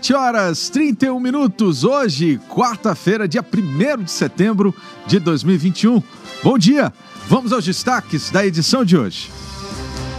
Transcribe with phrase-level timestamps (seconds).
[0.00, 4.74] 7 horas 31 minutos, hoje, quarta-feira, dia 1 de setembro
[5.06, 6.02] de 2021.
[6.42, 6.90] Bom dia,
[7.28, 9.30] vamos aos destaques da edição de hoje.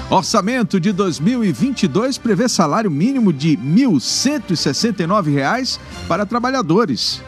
[0.07, 7.23] Orçamento de 2022 prevê salário mínimo de R$ 1.169 para trabalhadores.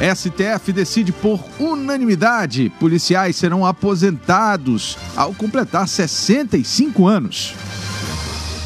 [0.00, 7.54] STF decide por unanimidade: policiais serão aposentados ao completar 65 anos.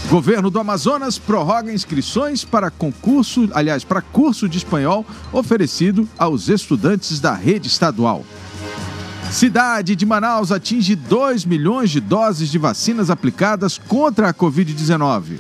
[0.09, 7.19] Governo do Amazonas prorroga inscrições para concurso, aliás, para curso de espanhol oferecido aos estudantes
[7.19, 8.24] da rede estadual.
[9.32, 15.38] Cidade de Manaus atinge 2 milhões de doses de vacinas aplicadas contra a Covid-19.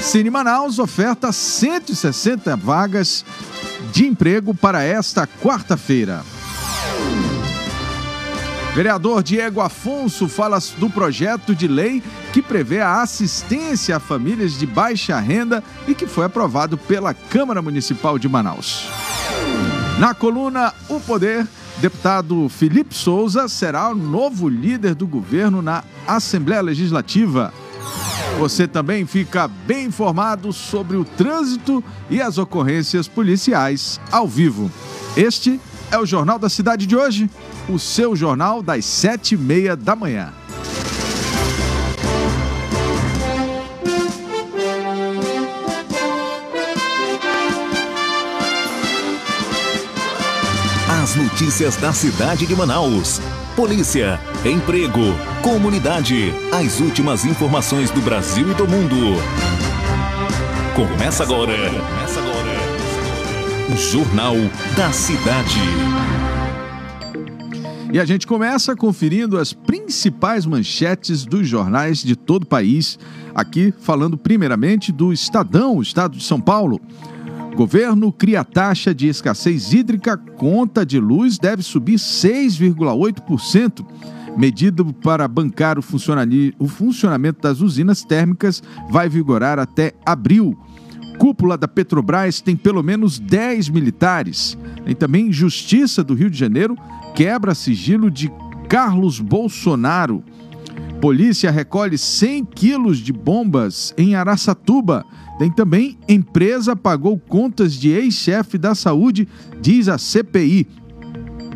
[0.00, 3.22] Cine Manaus oferta 160 vagas
[3.92, 6.24] de emprego para esta quarta-feira.
[8.74, 12.00] Vereador Diego Afonso fala do projeto de lei
[12.32, 17.60] que prevê a assistência a famílias de baixa renda e que foi aprovado pela Câmara
[17.60, 18.88] Municipal de Manaus.
[19.98, 21.46] Na coluna O Poder,
[21.78, 27.52] deputado Felipe Souza será o novo líder do governo na Assembleia Legislativa.
[28.38, 34.70] Você também fica bem informado sobre o trânsito e as ocorrências policiais ao vivo.
[35.16, 35.60] Este
[35.90, 37.28] é o Jornal da Cidade de hoje,
[37.68, 40.32] o seu jornal das sete e meia da manhã.
[51.02, 53.20] As notícias da cidade de Manaus.
[53.56, 55.00] Polícia, emprego,
[55.42, 56.32] comunidade.
[56.52, 59.16] As últimas informações do Brasil e do mundo.
[60.74, 61.52] Começa agora.
[61.52, 62.19] Começa.
[63.76, 64.34] Jornal
[64.76, 65.60] da Cidade.
[67.92, 72.98] E a gente começa conferindo as principais manchetes dos jornais de todo o país.
[73.34, 76.80] Aqui falando primeiramente do Estadão, o estado de São Paulo.
[77.54, 83.84] Governo cria taxa de escassez hídrica, conta de luz deve subir 6,8%.
[84.36, 90.56] Medida para bancar o, funcionamento das usinas térmicas vai vigorar até abril.
[91.20, 94.56] Cúpula da Petrobras tem pelo menos 10 militares.
[94.86, 96.74] Tem também Justiça do Rio de Janeiro
[97.14, 98.32] quebra sigilo de
[98.70, 100.24] Carlos Bolsonaro.
[100.98, 105.04] Polícia recolhe 100 quilos de bombas em Araçatuba.
[105.38, 109.28] Tem também empresa pagou contas de ex-chefe da saúde,
[109.60, 110.66] diz a CPI.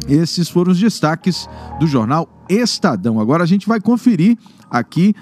[0.06, 1.48] Esses foram os destaques
[1.80, 3.18] do jornal Estadão.
[3.18, 4.36] Agora a gente vai conferir
[4.70, 5.14] aqui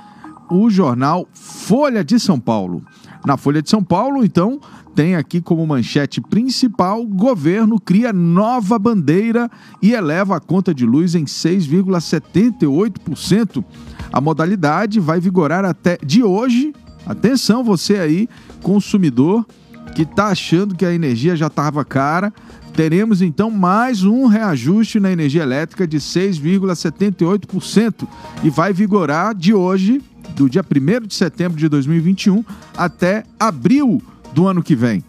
[0.51, 2.83] o jornal Folha de São Paulo.
[3.25, 4.61] Na Folha de São Paulo, então,
[4.95, 9.51] tem aqui como manchete principal: governo cria nova bandeira
[9.81, 13.65] e eleva a conta de luz em 6,78%.
[14.13, 16.75] A modalidade vai vigorar até de hoje.
[17.07, 18.29] Atenção, você aí,
[18.63, 19.47] consumidor,
[19.95, 22.35] que está achando que a energia já estava cara.
[22.75, 28.09] Teremos então mais um reajuste na energia elétrica de 6,78%
[28.43, 30.01] e vai vigorar de hoje,
[30.33, 32.45] do dia 1 de setembro de 2021
[32.77, 34.03] até abril
[34.35, 35.05] do ano que vem.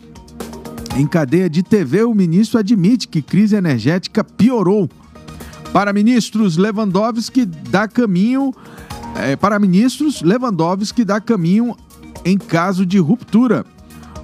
[0.95, 4.89] Em cadeia de TV, o ministro admite que crise energética piorou.
[5.71, 8.53] Para ministros, Lewandowski dá caminho.
[9.15, 11.75] É, para ministros, Lewandowski dá caminho
[12.23, 13.65] em caso de ruptura.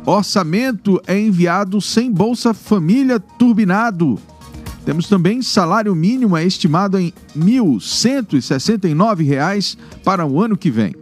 [0.06, 4.20] Orçamento é enviado sem Bolsa Família turbinado.
[4.86, 10.96] Temos também salário mínimo é estimado em R$ 1.169 para o ano que vem.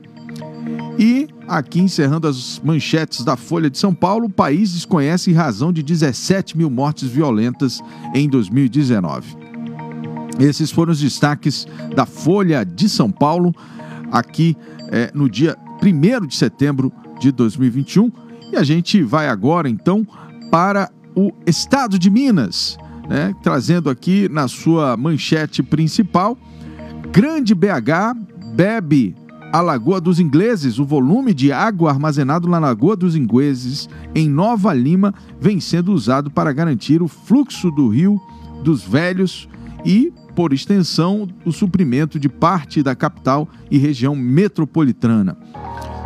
[1.00, 5.84] E aqui encerrando as manchetes da Folha de São Paulo, o país desconhece razão de
[5.84, 7.80] 17 mil mortes violentas
[8.14, 9.38] em 2019.
[10.40, 11.66] Esses foram os destaques
[11.96, 13.54] da Folha de São Paulo,
[14.12, 14.58] aqui
[14.92, 18.12] é, no dia 1 de setembro de 2021.
[18.52, 20.06] E a gente vai agora, então,
[20.52, 22.78] para o estado de Minas,
[23.08, 26.38] né, trazendo aqui na sua manchete principal:
[27.12, 28.16] Grande BH
[28.56, 29.16] bebe
[29.52, 34.74] a Lagoa dos Ingleses, o volume de água armazenado na Lagoa dos Ingleses, em Nova
[34.74, 38.20] Lima, vem sendo usado para garantir o fluxo do rio
[38.64, 39.48] dos Velhos
[39.86, 45.38] e, por extensão, o suprimento de parte da capital e região metropolitana.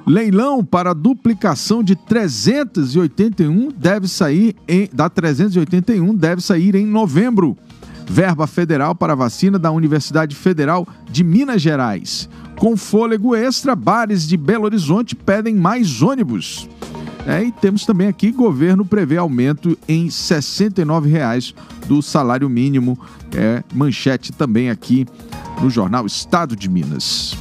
[0.08, 7.58] Leilão para duplicação de 381 deve sair em, da 381 deve sair em novembro.
[8.08, 12.30] Verba federal para vacina da Universidade Federal de Minas Gerais.
[12.57, 16.69] Com fôlego extra, bares de Belo Horizonte pedem mais ônibus.
[17.28, 21.56] É, e temos também aqui, governo prevê aumento em R$ 69,00
[21.88, 22.98] do salário mínimo.
[23.36, 25.06] É manchete também aqui
[25.60, 27.36] no jornal Estado de Minas.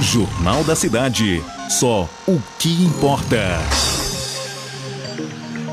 [0.00, 1.42] Jornal da Cidade.
[1.68, 3.58] Só o que importa.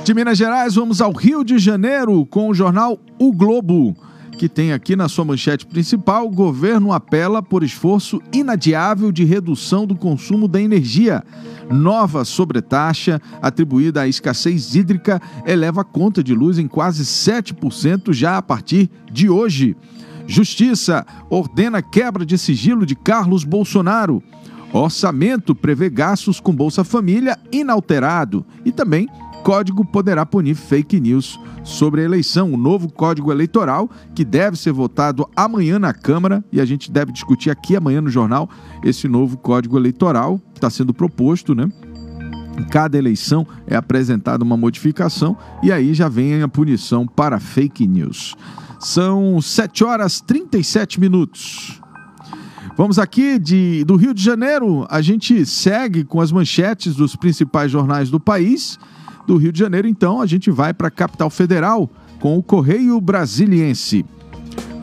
[0.03, 3.95] De Minas Gerais, vamos ao Rio de Janeiro com o jornal O Globo
[4.39, 9.95] que tem aqui na sua manchete principal: governo apela por esforço inadiável de redução do
[9.95, 11.21] consumo da energia.
[11.69, 18.37] Nova sobretaxa atribuída à escassez hídrica eleva a conta de luz em quase 7% já
[18.37, 19.75] a partir de hoje.
[20.25, 24.23] Justiça ordena quebra de sigilo de Carlos Bolsonaro.
[24.71, 29.09] Orçamento prevê gastos com Bolsa Família inalterado e também
[29.43, 34.71] código poderá punir fake news sobre a eleição, o novo código eleitoral que deve ser
[34.71, 38.49] votado amanhã na Câmara e a gente deve discutir aqui amanhã no jornal
[38.83, 41.69] esse novo código eleitoral que está sendo proposto, né?
[42.57, 47.87] Em cada eleição é apresentada uma modificação e aí já vem a punição para fake
[47.87, 48.35] news.
[48.79, 51.79] São 7 horas 37 minutos.
[52.75, 57.69] Vamos aqui de, do Rio de Janeiro, a gente segue com as manchetes dos principais
[57.69, 58.79] jornais do país
[59.29, 61.87] do Rio de Janeiro, então, a gente vai para a capital federal
[62.19, 64.03] com o Correio Brasiliense.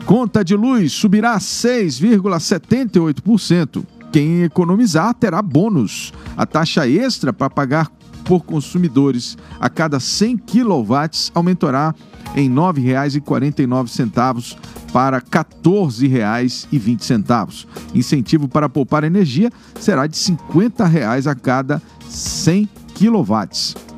[0.05, 3.83] Conta de luz subirá 6,78%.
[4.09, 6.13] Quem economizar terá bônus.
[6.37, 7.91] A taxa extra para pagar
[8.23, 10.95] por consumidores a cada 100 kW
[11.35, 11.93] aumentará
[12.33, 14.55] em R$ 9,49
[14.93, 17.65] para R$ 14,20.
[17.93, 23.96] Incentivo para poupar energia será de 50 reais a cada 100 kW.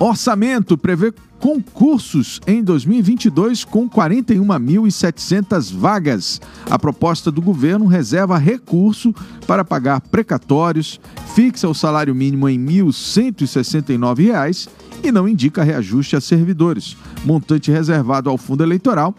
[0.00, 6.40] Orçamento prevê concursos em 2022 com 41.700 vagas.
[6.70, 9.12] A proposta do governo reserva recurso
[9.44, 11.00] para pagar precatórios,
[11.34, 14.68] fixa o salário mínimo em R$ 1.169
[15.02, 16.96] e não indica reajuste a servidores.
[17.24, 19.12] Montante reservado ao fundo eleitoral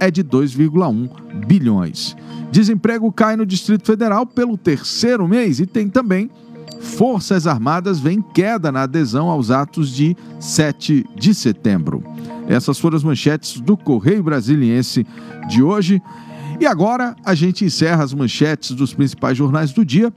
[0.00, 2.16] é de 2,1 bilhões.
[2.50, 6.28] Desemprego cai no Distrito Federal pelo terceiro mês e tem também
[6.84, 12.04] Forças Armadas vem queda na adesão aos atos de 7 de setembro.
[12.46, 15.06] Essas foram as manchetes do Correio Brasiliense
[15.48, 16.00] de hoje.
[16.60, 20.12] E agora a gente encerra as manchetes dos principais jornais do dia,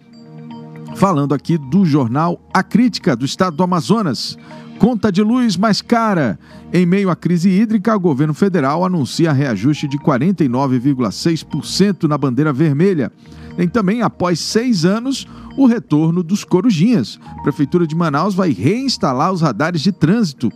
[0.95, 4.37] falando aqui do jornal A Crítica do Estado do Amazonas.
[4.77, 6.37] Conta de luz mais cara.
[6.71, 13.11] Em meio à crise hídrica, o governo federal anuncia reajuste de 49,6% na bandeira vermelha.
[13.57, 15.27] Tem também, após seis anos,
[15.57, 17.19] o retorno dos corujinhas.
[17.39, 20.51] A Prefeitura de Manaus vai reinstalar os radares de trânsito.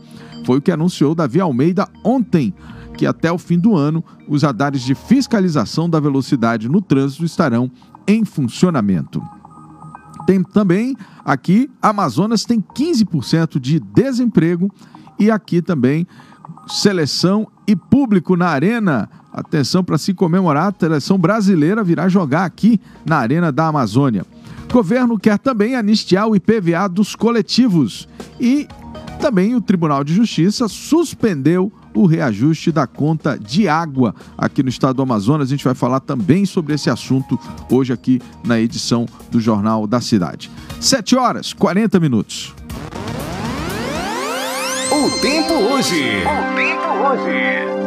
[0.46, 2.54] Foi o que anunciou Davi Almeida ontem,
[2.96, 7.72] que até o fim do ano os radares de fiscalização da velocidade no trânsito estarão
[8.08, 9.20] em funcionamento.
[10.28, 10.96] Tem também
[11.26, 14.70] aqui, Amazonas tem 15% de desemprego
[15.18, 16.06] e aqui também
[16.68, 19.10] seleção e público na arena.
[19.32, 24.26] Atenção para se comemorar, a seleção brasileira virá jogar aqui na Arena da Amazônia.
[24.72, 28.08] Governo quer também anistiar o IPVA dos coletivos
[28.40, 28.68] e
[29.20, 34.96] também o Tribunal de Justiça suspendeu o reajuste da conta de água aqui no estado
[34.96, 35.48] do Amazonas.
[35.48, 37.40] A gente vai falar também sobre esse assunto
[37.70, 40.50] hoje aqui na edição do Jornal da Cidade.
[40.80, 42.54] 7 horas 40 minutos.
[44.92, 46.24] O tempo hoje.
[46.26, 47.81] O tempo hoje.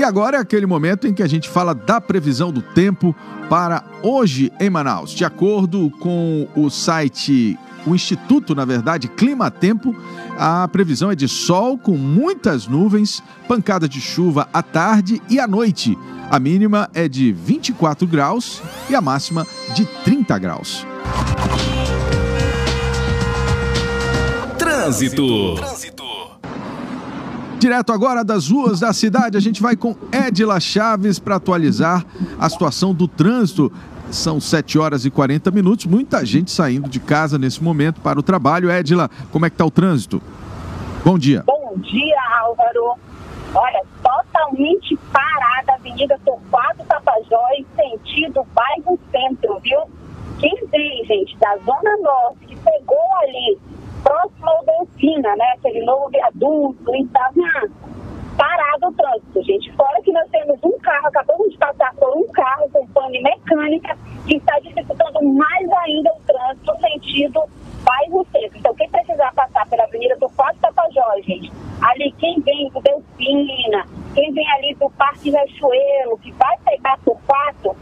[0.00, 3.14] E agora é aquele momento em que a gente fala da previsão do tempo
[3.50, 5.10] para hoje em Manaus.
[5.10, 9.94] De acordo com o site, o Instituto, na verdade, Clima Tempo,
[10.38, 15.46] a previsão é de sol com muitas nuvens, pancada de chuva à tarde e à
[15.46, 15.98] noite.
[16.30, 20.86] A mínima é de 24 graus e a máxima de 30 graus.
[24.56, 25.56] Trânsito.
[27.60, 32.06] Direto agora das ruas da cidade, a gente vai com Edila Chaves para atualizar
[32.38, 33.70] a situação do trânsito.
[34.10, 38.22] São 7 horas e 40 minutos, muita gente saindo de casa nesse momento para o
[38.22, 38.70] trabalho.
[38.70, 40.22] Edila, como é que está o trânsito?
[41.04, 41.44] Bom dia.
[41.46, 42.94] Bom dia, Álvaro.
[43.54, 49.80] Olha, totalmente parada a Avenida Torquato Tapajós, sentido bairro centro, viu?
[50.38, 53.58] Quem vem, gente, da Zona Norte, que pegou ali
[54.02, 55.52] próximo ao Delfina, né?
[55.56, 57.68] Aquele novo viaduto, e estava
[58.36, 59.72] parado o trânsito, gente.
[59.72, 63.96] Fora que nós temos um carro, acabamos de passar por um carro com pane mecânica
[64.26, 67.42] que está dificultando mais ainda o trânsito no sentido
[67.84, 68.58] bairro centro.
[68.58, 71.52] Então, quem precisar passar pela Avenida do Forte Tapajós, gente,
[71.82, 77.18] ali quem vem do Delfina, quem vem ali do Parque Riachuelo, que vai pegar por
[77.26, 77.76] quatro,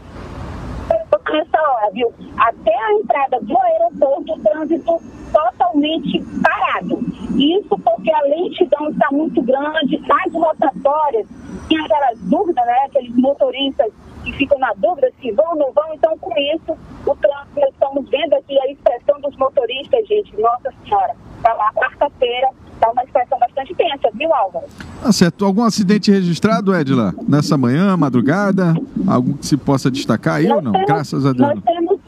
[1.93, 2.13] viu?
[2.37, 4.99] Até a entrada do aeroporto, o trânsito
[5.31, 6.99] totalmente parado.
[7.37, 11.27] Isso porque a lentidão está muito grande, nas rotatórias,
[11.67, 12.77] tem aquelas dúvidas, né?
[12.85, 13.91] Aqueles motoristas
[14.23, 15.93] que ficam na dúvida se vão ou não vão.
[15.93, 20.35] Então, com isso, o trânsito, nós estamos vendo aqui a expressão dos motoristas, gente.
[20.39, 24.65] Nossa Senhora, para lá, quarta-feira, está uma expressão bastante tensa, viu, Álvaro?
[25.01, 25.45] Tá certo.
[25.45, 28.73] Algum acidente registrado, Edila, nessa manhã, madrugada?
[29.07, 30.71] Algo que se possa destacar aí nós ou não?
[30.71, 31.49] Temos, Graças a Deus.
[31.49, 31.99] Nós temos,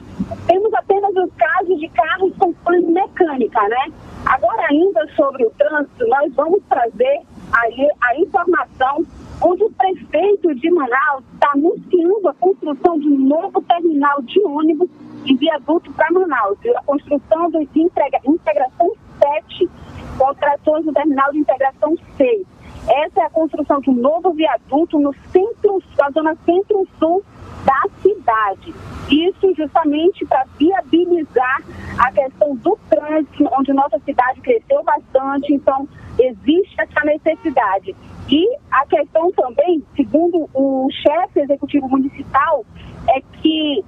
[0.47, 2.53] temos apenas os casos de carros com
[2.91, 3.93] mecânica, né?
[4.25, 9.05] Agora, ainda sobre o trânsito, nós vamos trazer aí a informação
[9.41, 14.89] onde o prefeito de Manaus está anunciando a construção de um novo terminal de ônibus
[15.25, 16.57] e viaduto para Manaus.
[16.75, 19.69] A construção do integra, integração 7
[20.17, 22.45] com alterações no terminal de integração 6.
[22.87, 27.23] Essa é a construção de um novo viaduto no centro, na zona centro-sul
[27.65, 28.73] da cidade.
[29.09, 31.61] Isso justamente para viabilizar
[31.97, 35.87] a questão do trânsito, onde nossa cidade cresceu bastante, então
[36.19, 37.95] existe essa necessidade.
[38.29, 42.65] E a questão também, segundo o chefe executivo municipal,
[43.09, 43.83] é que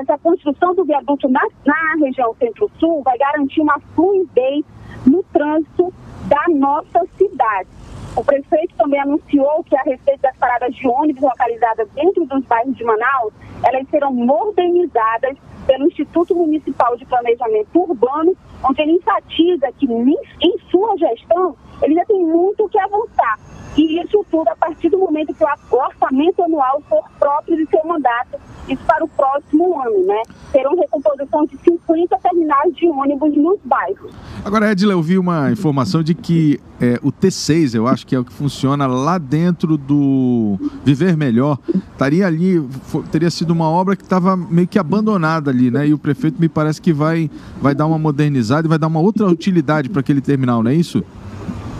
[0.00, 4.64] essa construção do viaduto na, na região centro-sul vai garantir uma fluidez
[5.06, 5.92] no trânsito
[6.26, 7.68] da nossa cidade.
[8.16, 12.76] O prefeito também anunciou que a respeito das paradas de ônibus localizadas dentro dos bairros
[12.76, 13.32] de Manaus,
[13.64, 20.96] elas serão modernizadas pelo Instituto Municipal de Planejamento Urbano, onde ele enfatiza que em sua
[20.96, 23.38] gestão ele já tem muito que avançar.
[23.76, 27.84] E isso tudo a partir do momento que o orçamento anual for próprio de seu
[27.84, 30.22] mandato, isso para o próximo ano, né?
[30.52, 34.14] Terão recomposição de 50 terminais de ônibus nos bairros.
[34.44, 38.18] Agora, Edila, eu vi uma informação de que é, o T6, eu acho que é
[38.18, 41.58] o que funciona lá dentro do Viver Melhor,
[41.92, 42.62] estaria ali,
[43.10, 45.86] teria sido uma obra que estava meio que abandonada ali, né?
[45.86, 47.30] E o prefeito me parece que vai,
[47.60, 50.74] vai dar uma modernizada e vai dar uma outra utilidade para aquele terminal, não é
[50.74, 51.04] isso?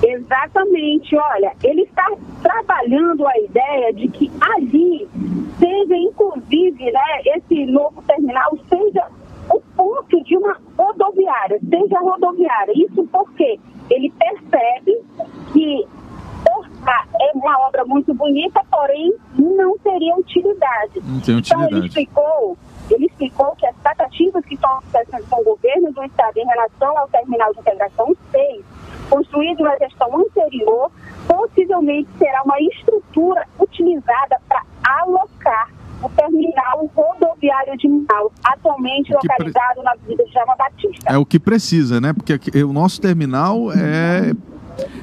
[0.02, 2.06] Exatamente, olha, ele está
[2.42, 5.08] trabalhando a ideia de que ali
[5.58, 9.06] seja, inclusive, né, esse novo terminal seja
[9.50, 12.72] o ponto de uma rodoviária, seja rodoviária.
[12.76, 13.58] Isso porque
[13.90, 15.00] ele percebe
[15.52, 15.86] que
[17.20, 21.00] é uma obra muito bonita, porém não teria utilidade.
[21.02, 21.66] Não tem utilidade.
[21.66, 22.58] Então ele explicou,
[22.90, 26.98] ele explicou que as tratativas que estão acontecendo com o governo do estado em relação
[26.98, 28.64] ao terminal de integração 6
[29.08, 30.90] construído na gestão anterior,
[31.26, 35.68] possivelmente será uma estrutura utilizada para alocar
[36.02, 39.82] o terminal rodoviário de Manaus, atualmente localizado pre...
[39.84, 41.12] na Avenida Jama Batista.
[41.12, 42.12] É o que precisa, né?
[42.12, 44.34] Porque o nosso terminal é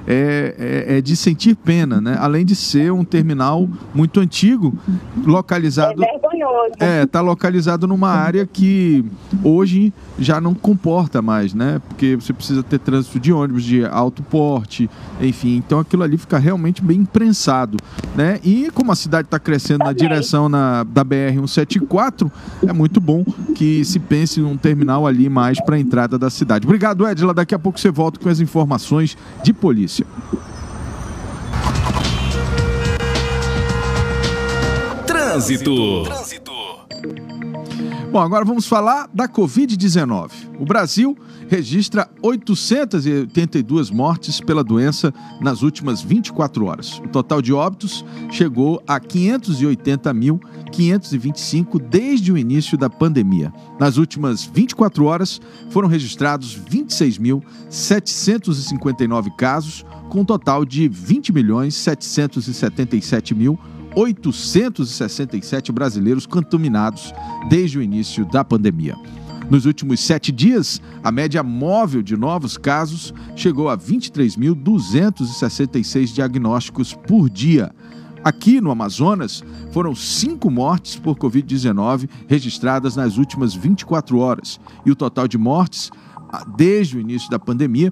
[0.08, 2.18] é, é, é, de sentir pena, né?
[2.20, 4.78] Além de ser um terminal muito antigo,
[5.26, 6.04] localizado.
[6.04, 6.74] É vergonhoso.
[6.80, 9.06] É, está localizado numa área que
[9.44, 11.82] hoje já não comporta mais, né?
[11.88, 15.58] Porque você precisa ter trânsito de ônibus de alto porte, enfim.
[15.58, 17.78] Então aquilo ali fica realmente bem imprensado,
[18.16, 18.40] né?
[18.44, 19.94] E como a cidade está crescendo Também.
[19.94, 22.32] na direção na, da BR-174,
[22.68, 23.24] é muito bom
[23.56, 26.66] que se pense num terminal ali mais para a entrada da cidade.
[26.66, 27.34] Obrigado, Edila.
[27.34, 30.06] Daqui a pouco você volta com as informações de polícia.
[35.06, 36.04] Trânsito.
[38.12, 40.32] Bom, agora vamos falar da Covid-19.
[40.60, 47.00] O Brasil registra 882 mortes pela doença nas últimas 24 horas.
[47.00, 53.54] O total de óbitos chegou a 580.525 desde o início da pandemia.
[53.80, 55.40] Nas últimas 24 horas
[55.70, 63.58] foram registrados 26.759 casos, com um total de 20 milhões 777 mil
[63.96, 67.14] 867 brasileiros contaminados
[67.50, 68.98] desde o início da pandemia.
[69.50, 77.30] Nos últimos sete dias, a média móvel de novos casos chegou a 23.266 diagnósticos por
[77.30, 77.76] dia.
[78.24, 84.58] Aqui no Amazonas, foram cinco mortes por Covid-19 registradas nas últimas 24 horas.
[84.86, 85.92] E o total de mortes,
[86.56, 87.92] desde o início da pandemia,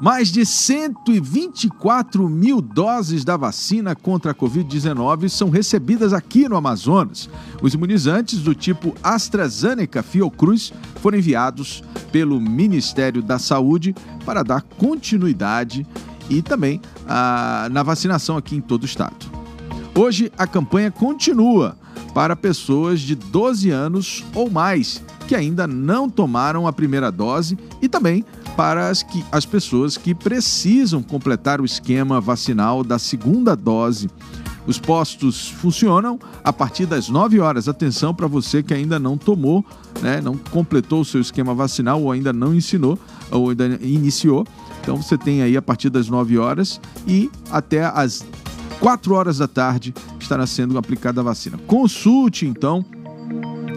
[0.00, 7.28] Mais de 124 mil doses da vacina contra a Covid-19 são recebidas aqui no Amazonas.
[7.60, 15.86] Os imunizantes do tipo AstraZeneca Fiocruz foram enviados pelo Ministério da Saúde para dar continuidade
[16.30, 19.26] e também ah, na vacinação aqui em todo o estado.
[19.94, 21.76] Hoje a campanha continua
[22.14, 27.88] para pessoas de 12 anos ou mais que ainda não tomaram a primeira dose e
[27.88, 28.24] também
[28.60, 34.10] para as, que, as pessoas que precisam completar o esquema vacinal da segunda dose.
[34.66, 37.68] Os postos funcionam a partir das 9 horas.
[37.68, 39.64] Atenção para você que ainda não tomou,
[40.02, 42.98] né, não completou o seu esquema vacinal ou ainda não ensinou
[43.30, 44.46] ou ainda iniciou.
[44.82, 48.26] Então você tem aí a partir das 9 horas e até as
[48.78, 51.56] 4 horas da tarde estará sendo aplicada a vacina.
[51.66, 52.84] Consulte então,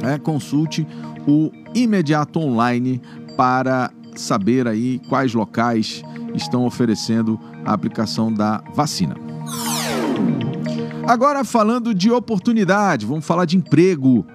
[0.02, 0.86] é, consulte
[1.26, 3.02] o imediato online
[3.38, 3.90] para
[4.22, 6.04] saber aí quais locais
[6.36, 9.16] estão oferecendo a aplicação da vacina.
[11.08, 14.26] Agora falando de oportunidade, vamos falar de emprego.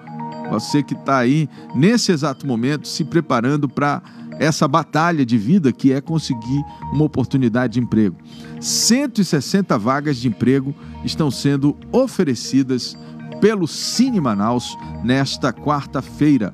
[0.51, 4.01] Você que está aí nesse exato momento se preparando para
[4.39, 6.63] essa batalha de vida que é conseguir
[6.93, 8.15] uma oportunidade de emprego.
[8.61, 12.97] 160 vagas de emprego estão sendo oferecidas
[13.41, 16.53] pelo Cine Manaus nesta quarta-feira.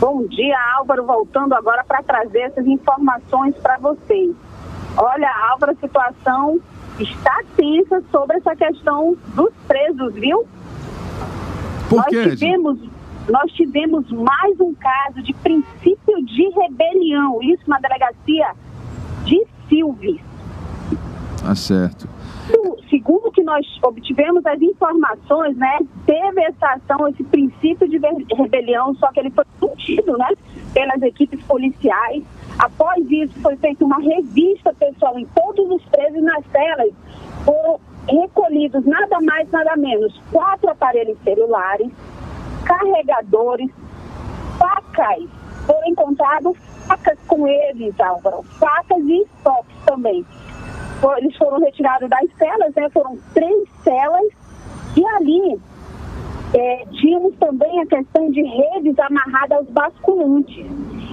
[0.00, 1.06] Bom dia, Álvaro.
[1.06, 4.34] Voltando agora para trazer essas informações para vocês.
[4.96, 6.58] Olha, Álvaro, a situação
[6.98, 10.44] está tensa sobre essa questão dos presos, viu?
[11.88, 12.16] Por quê?
[12.16, 12.95] Nós tivemos
[13.28, 18.52] nós tivemos mais um caso de princípio de rebelião, isso na delegacia
[19.24, 20.20] de Silves.
[21.40, 22.08] Tá certo.
[22.88, 27.98] Segundo que nós obtivemos as informações, né, teve essa ação, esse princípio de
[28.36, 30.28] rebelião, só que ele foi cumprido, né,
[30.72, 32.22] pelas equipes policiais.
[32.58, 36.92] Após isso, foi feita uma revista pessoal em todos os presos nas celas.
[37.44, 41.90] Foram recolhidos nada mais, nada menos, quatro aparelhos celulares,
[42.66, 43.70] carregadores,
[44.58, 45.28] facas.
[45.66, 48.42] Foram encontrados facas com eles, Álvaro.
[48.58, 50.24] Facas e estoques também.
[51.18, 52.88] Eles foram retirados das celas, né?
[52.90, 54.32] Foram três celas.
[54.96, 55.60] E ali
[56.54, 60.66] é, tínhamos também a questão de redes amarradas aos basculantes.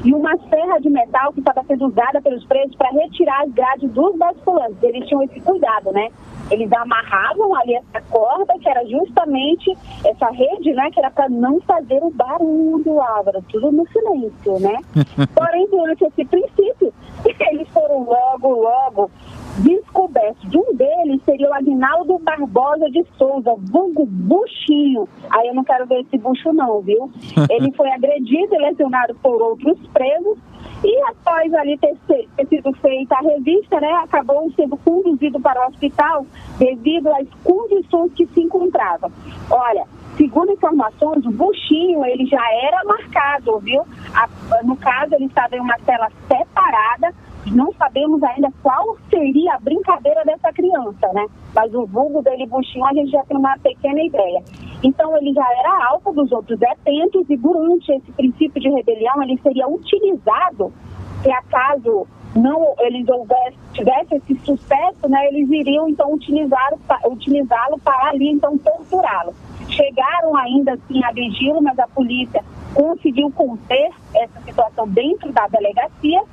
[0.06, 3.90] e uma serra de metal que estava sendo usada pelos presos para retirar as grades
[3.92, 4.82] dos basculantes.
[4.84, 6.10] Eles tinham esse cuidado, né?
[6.54, 10.92] Eles amarravam ali essa corda, que era justamente essa rede, né?
[10.92, 14.78] Que era para não fazer o barulho, Álvaro, tudo no silêncio, né?
[15.34, 16.94] Porém, durante esse princípio,
[17.26, 19.10] eles foram logo, logo
[19.58, 20.48] descobertos.
[20.48, 25.10] De um deles seria o Agnaldo Barbosa de Souza, vulgo Buchinho.
[25.32, 27.12] Aí eu não quero ver esse bucho não, viu?
[27.50, 30.38] Ele foi agredido e lesionado por outros presos
[30.84, 35.70] e após ali ter, ter, sido feita a revista, né, acabou sendo conduzido para o
[35.70, 36.26] hospital
[36.58, 39.12] devido às condições que se encontrava.
[39.50, 43.82] Olha, segundo informações, o buchinho ele já era marcado, viu?
[44.14, 44.28] A,
[44.64, 47.14] no caso, ele estava em uma cela separada,
[47.48, 51.26] não sabemos ainda qual seria a brincadeira dessa criança, né?
[51.54, 54.44] Mas o vulgo dele, buchinho, a gente já tem uma pequena ideia.
[54.82, 59.38] Então, ele já era alvo dos outros detentos e durante esse princípio de rebelião, ele
[59.42, 60.74] seria utilizado,
[61.22, 66.74] se acaso não eles houvesse, tivesse esse sucesso, né, eles iriam então utilizar,
[67.06, 69.34] utilizá-lo para ali então torturá-lo.
[69.70, 72.44] Chegaram ainda assim a agredi-lo, mas a polícia
[72.74, 76.24] conseguiu conter essa situação dentro da delegacia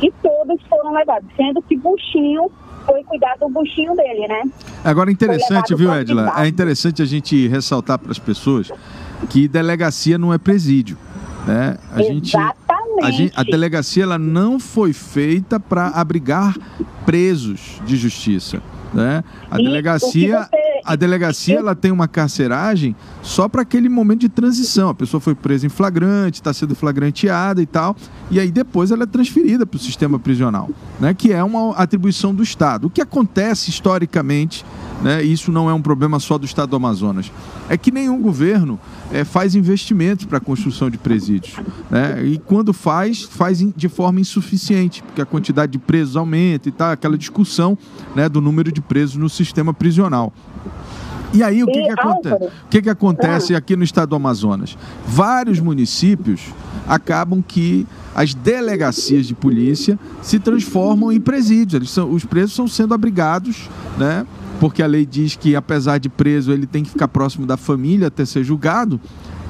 [0.00, 2.50] e todos foram levados, sendo que Buchinho
[2.86, 4.42] foi cuidar do buchinho dele, né?
[4.82, 6.32] Agora, interessante, viu, Edila?
[6.36, 8.72] É interessante a gente ressaltar para as pessoas
[9.28, 10.96] que delegacia não é presídio.
[11.46, 11.76] Né?
[11.92, 12.30] A Exatamente.
[12.30, 12.54] Gente,
[13.02, 16.56] a, gente, a delegacia ela não foi feita para abrigar
[17.04, 18.62] presos de justiça.
[18.92, 19.22] Né?
[19.50, 20.80] A e delegacia, você...
[20.84, 24.88] a delegacia ela tem uma carceragem só para aquele momento de transição.
[24.88, 27.96] A pessoa foi presa em flagrante, está sendo flagranteada e tal,
[28.30, 31.12] e aí depois ela é transferida para o sistema prisional, né?
[31.12, 32.86] que é uma atribuição do Estado.
[32.86, 34.64] O que acontece historicamente
[35.02, 37.30] né, isso não é um problema só do estado do Amazonas,
[37.68, 38.78] é que nenhum governo
[39.12, 41.54] é, faz investimentos para a construção de presídios.
[41.90, 46.72] Né, e quando faz, faz de forma insuficiente, porque a quantidade de presos aumenta e
[46.72, 47.78] tal, aquela discussão
[48.14, 50.32] né, do número de presos no sistema prisional.
[51.32, 52.44] E aí o que, que acontece?
[52.44, 54.78] O que, que acontece aqui no estado do Amazonas?
[55.06, 56.40] Vários municípios
[56.86, 61.90] acabam que as delegacias de polícia se transformam em presídios.
[61.90, 64.26] São, os presos estão sendo abrigados, né?
[64.60, 68.08] Porque a lei diz que, apesar de preso, ele tem que ficar próximo da família
[68.08, 69.00] até ser julgado.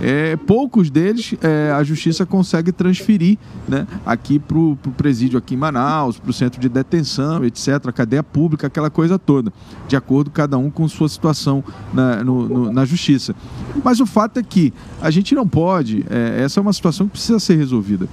[0.01, 5.57] É, poucos deles é, a justiça consegue transferir né, aqui para o presídio aqui em
[5.57, 9.53] Manaus, para o centro de detenção, etc., a cadeia pública, aquela coisa toda,
[9.88, 13.35] de acordo cada um com sua situação na, no, no, na justiça.
[13.83, 17.12] Mas o fato é que a gente não pode, é, essa é uma situação que
[17.12, 18.09] precisa ser resolvida,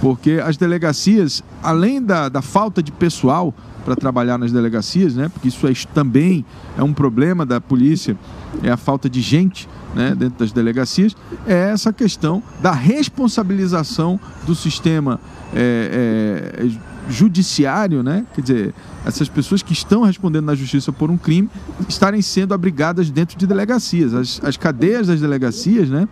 [0.00, 3.52] porque as delegacias, além da, da falta de pessoal,
[3.84, 5.28] para trabalhar nas delegacias, né?
[5.28, 6.44] Porque isso é, também
[6.76, 8.16] é um problema da polícia,
[8.62, 11.16] é a falta de gente né, dentro das delegacias,
[11.46, 15.20] é essa questão da responsabilização do sistema
[15.54, 16.68] é, é,
[17.08, 18.24] judiciário, né?
[18.34, 21.48] Quer dizer, essas pessoas que estão respondendo na justiça por um crime
[21.88, 24.14] estarem sendo abrigadas dentro de delegacias.
[24.14, 26.08] As, as cadeias das delegacias, né?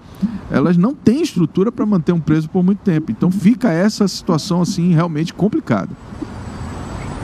[0.50, 3.10] Elas não têm estrutura para manter um preso por muito tempo.
[3.10, 5.90] Então fica essa situação assim realmente complicada.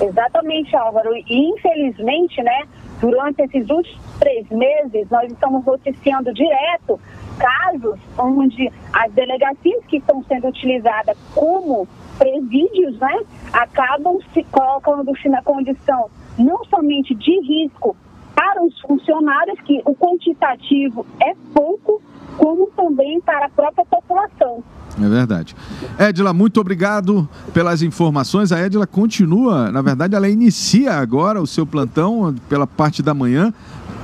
[0.01, 1.15] Exatamente, Álvaro.
[1.15, 2.63] E infelizmente, né,
[3.01, 7.01] durante esses últimos três meses, nós estamos noticiando direto
[7.39, 11.87] casos onde as delegacias que estão sendo utilizadas como
[12.19, 13.21] presídios, né,
[13.53, 17.97] acabam se colocando-se na condição não somente de risco
[18.35, 22.01] para os funcionários, que o quantitativo é pouco,
[22.39, 24.63] como também para a própria população.
[24.97, 25.55] É verdade.
[25.99, 28.51] Edila, muito obrigado pelas informações.
[28.53, 33.53] A Edila continua, na verdade, ela inicia agora o seu plantão pela parte da manhã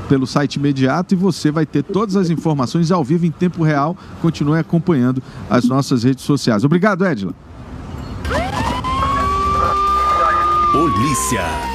[0.09, 3.97] pelo site imediato e você vai ter todas as informações ao vivo em tempo real.
[4.21, 6.63] Continue acompanhando as nossas redes sociais.
[6.63, 7.33] Obrigado, Edila.
[10.73, 11.74] Polícia.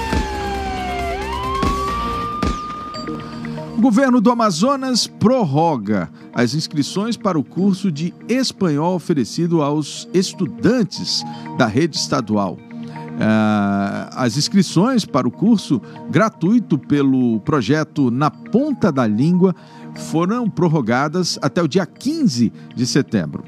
[3.79, 11.23] O governo do Amazonas prorroga as inscrições para o curso de espanhol oferecido aos estudantes
[11.57, 12.55] da rede estadual.
[12.55, 19.55] Uh, as inscrições para o curso gratuito pelo projeto Na Ponta da Língua
[19.95, 23.45] foram prorrogadas até o dia 15 de setembro.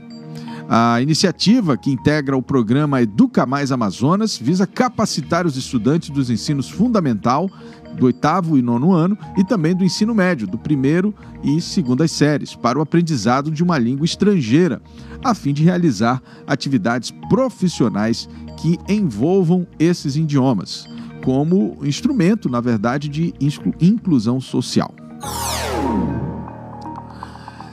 [0.74, 6.70] A iniciativa, que integra o programa Educa Mais Amazonas, visa capacitar os estudantes dos ensinos
[6.70, 7.50] fundamental,
[7.96, 12.56] do oitavo e nono ano, e também do ensino médio, do primeiro e segundas séries,
[12.56, 14.82] para o aprendizado de uma língua estrangeira,
[15.24, 18.28] a fim de realizar atividades profissionais
[18.58, 20.86] que envolvam esses idiomas,
[21.24, 23.34] como instrumento, na verdade, de
[23.80, 24.94] inclusão social.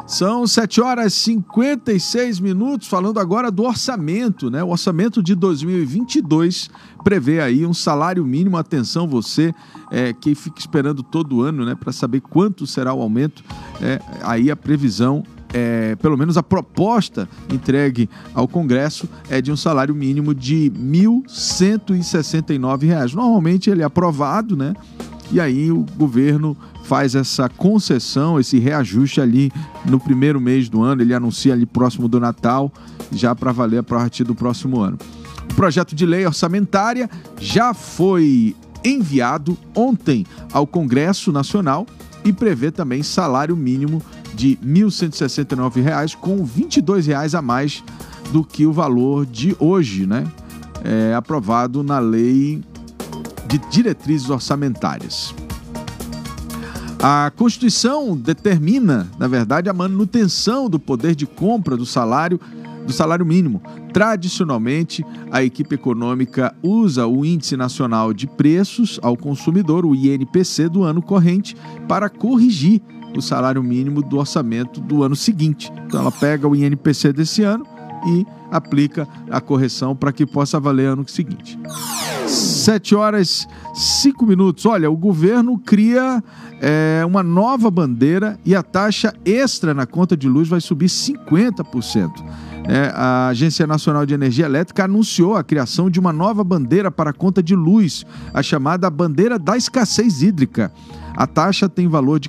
[0.09, 4.65] São 7 horas e 56 minutos, falando agora do orçamento, né?
[4.65, 6.71] O orçamento de 2022
[7.05, 8.57] prevê aí um salário mínimo.
[8.57, 9.55] Atenção, você
[9.91, 13.45] é, que fica esperando todo ano, né, para saber quanto será o aumento.
[13.83, 19.57] É, aí a previsão é, pelo menos a proposta entregue ao Congresso é de um
[19.57, 23.15] salário mínimo de R$ 1.169.
[23.15, 24.73] Normalmente ele é aprovado, né?
[25.31, 29.53] E aí o governo faz essa concessão, esse reajuste ali
[29.85, 32.73] no primeiro mês do ano, ele anuncia ali próximo do Natal,
[33.13, 34.99] já para valer a partir do próximo ano.
[35.51, 41.87] O projeto de lei orçamentária já foi enviado ontem ao Congresso Nacional
[42.25, 44.03] e prevê também salário mínimo
[44.35, 47.83] de R$ 1.169, com R$ 22 a mais
[48.33, 50.25] do que o valor de hoje, né?
[50.85, 52.63] É, aprovado na Lei
[53.49, 55.35] de Diretrizes Orçamentárias.
[57.01, 62.41] A Constituição determina, na verdade, a manutenção do poder de compra do salário
[62.85, 63.63] do salário mínimo.
[63.93, 70.85] Tradicionalmente, a equipe econômica usa o Índice Nacional de Preços ao Consumidor, o INPC, do
[70.85, 71.55] ano corrente,
[71.87, 72.81] para corrigir
[73.15, 75.71] o salário mínimo do orçamento do ano seguinte.
[75.87, 77.67] Então, ela pega o INPC desse ano
[78.07, 81.59] e aplica a correção para que possa valer ano seguinte.
[82.27, 84.67] 7 horas 5 minutos.
[84.67, 86.23] Olha, o governo cria
[86.61, 92.11] é, uma nova bandeira e a taxa extra na conta de luz vai subir 50%.
[92.71, 97.11] É, a Agência Nacional de Energia Elétrica anunciou a criação de uma nova bandeira para
[97.11, 100.71] a conta de luz, a chamada Bandeira da Escassez Hídrica.
[101.17, 102.29] A taxa tem valor de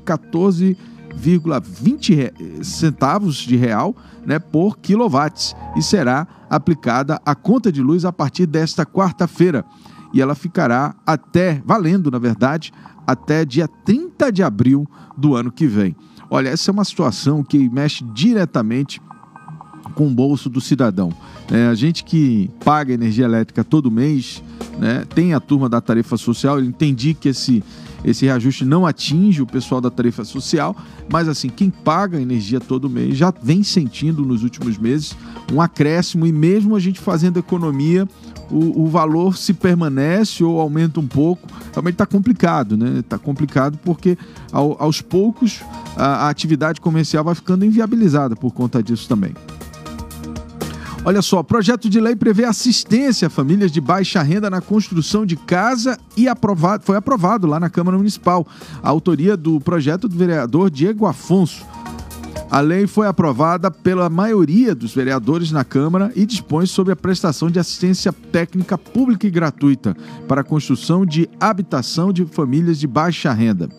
[1.09, 3.95] 14,20 centavos de real
[4.25, 9.65] né, por quilowatts e será aplicada à conta de luz a partir desta quarta-feira.
[10.13, 12.71] E ela ficará até, valendo na verdade,
[13.05, 15.95] até dia 30 de abril do ano que vem.
[16.29, 19.01] Olha, essa é uma situação que mexe diretamente
[19.95, 21.11] com o bolso do cidadão.
[21.51, 24.43] É, a gente que paga energia elétrica todo mês,
[24.77, 27.63] né, tem a turma da tarifa social, eu entendi que esse,
[28.03, 30.75] esse reajuste não atinge o pessoal da tarifa social,
[31.11, 35.15] mas assim, quem paga energia todo mês já vem sentindo nos últimos meses
[35.51, 38.07] um acréscimo e mesmo a gente fazendo economia,
[38.51, 41.47] o, o valor se permanece ou aumenta um pouco.
[41.71, 42.99] Realmente está complicado, né?
[42.99, 44.17] Está complicado porque
[44.51, 45.61] ao, aos poucos
[45.95, 49.33] a, a atividade comercial vai ficando inviabilizada por conta disso também.
[51.05, 55.37] Olha só, projeto de lei prevê assistência a famílias de baixa renda na construção de
[55.37, 58.45] casa e aprovado, foi aprovado lá na Câmara Municipal.
[58.83, 61.65] A autoria do projeto do vereador Diego Afonso.
[62.51, 67.49] A lei foi aprovada pela maioria dos vereadores na Câmara e dispõe sobre a prestação
[67.49, 69.95] de assistência técnica pública e gratuita
[70.27, 73.69] para a construção de habitação de famílias de baixa renda.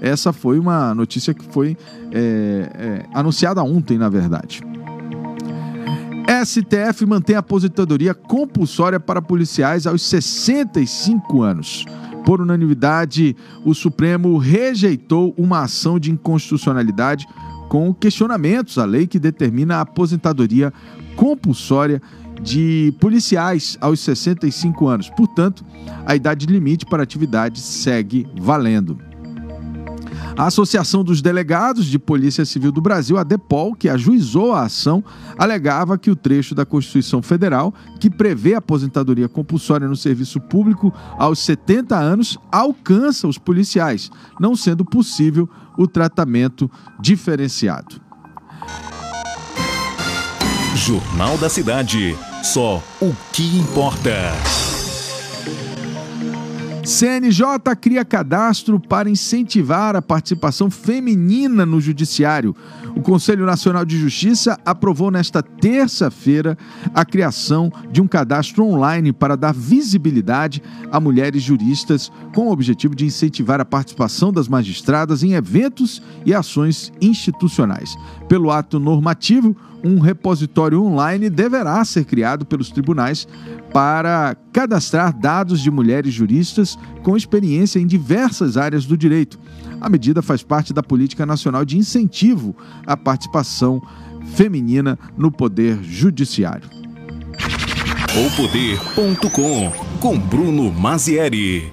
[0.00, 1.76] Essa foi uma notícia que foi
[2.12, 4.62] é, é, anunciada ontem, na verdade.
[6.28, 11.86] STF mantém a aposentadoria compulsória para policiais aos 65 anos.
[12.26, 17.26] Por unanimidade, o Supremo rejeitou uma ação de inconstitucionalidade
[17.70, 20.70] com questionamentos à lei que determina a aposentadoria
[21.16, 22.02] compulsória
[22.42, 25.08] de policiais aos 65 anos.
[25.08, 25.64] Portanto,
[26.04, 29.07] a idade limite para atividade segue valendo.
[30.38, 35.02] A Associação dos Delegados de Polícia Civil do Brasil, a DEPOL, que ajuizou a ação,
[35.36, 40.94] alegava que o trecho da Constituição Federal, que prevê a aposentadoria compulsória no serviço público
[41.18, 46.70] aos 70 anos, alcança os policiais, não sendo possível o tratamento
[47.00, 48.00] diferenciado.
[50.76, 52.16] Jornal da Cidade.
[52.44, 54.32] Só o que importa.
[56.88, 62.56] CNJ cria cadastro para incentivar a participação feminina no judiciário.
[62.96, 66.56] O Conselho Nacional de Justiça aprovou nesta terça-feira
[66.94, 72.94] a criação de um cadastro online para dar visibilidade a mulheres juristas, com o objetivo
[72.94, 77.94] de incentivar a participação das magistradas em eventos e ações institucionais.
[78.30, 83.28] Pelo ato normativo, um repositório online deverá ser criado pelos tribunais
[83.72, 89.38] para cadastrar dados de mulheres juristas com experiência em diversas áreas do direito.
[89.80, 93.80] A medida faz parte da Política Nacional de Incentivo à Participação
[94.34, 96.68] Feminina no Poder Judiciário.
[98.16, 98.30] O
[100.00, 101.72] com Bruno Mazieri.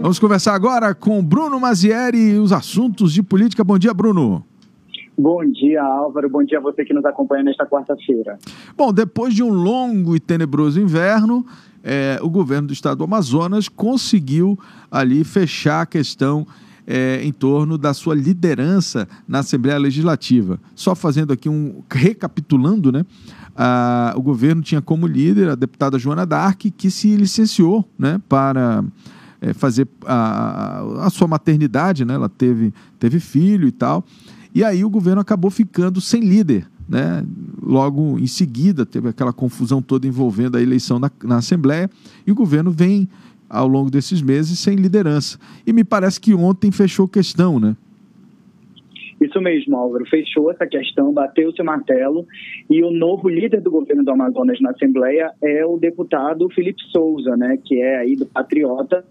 [0.00, 3.64] Vamos conversar agora com Bruno Mazieri e os assuntos de política.
[3.64, 4.49] Bom dia, Bruno.
[5.20, 6.30] Bom dia, Álvaro.
[6.30, 8.38] Bom dia a você que nos acompanha nesta quarta-feira.
[8.74, 11.44] Bom, depois de um longo e tenebroso inverno,
[11.84, 14.58] é, o governo do estado do Amazonas conseguiu
[14.90, 16.46] ali fechar a questão
[16.86, 20.58] é, em torno da sua liderança na Assembleia Legislativa.
[20.74, 23.04] Só fazendo aqui um recapitulando, né?
[23.54, 28.82] Ah, o governo tinha como líder a deputada Joana Dark, que se licenciou né, para
[29.38, 32.14] é, fazer a, a, sua maternidade, né?
[32.14, 34.02] Ela teve, teve filho e tal.
[34.54, 36.66] E aí o governo acabou ficando sem líder.
[36.88, 37.24] Né?
[37.62, 41.88] Logo em seguida, teve aquela confusão toda envolvendo a eleição na, na Assembleia,
[42.26, 43.08] e o governo vem,
[43.48, 45.38] ao longo desses meses, sem liderança.
[45.66, 47.76] E me parece que ontem fechou questão, né?
[49.20, 50.06] Isso mesmo, Álvaro.
[50.06, 52.26] Fechou essa questão, bateu seu martelo
[52.70, 57.36] e o novo líder do governo do Amazonas na Assembleia é o deputado Felipe Souza,
[57.36, 59.04] né, que é aí do Patriota